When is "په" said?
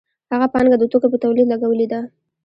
1.13-1.17